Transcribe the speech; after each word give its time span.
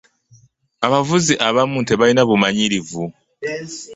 Abavuzi 0.85 1.33
abamu 1.47 1.79
tebalina 1.89 2.23
bumanyirivu. 2.29 3.03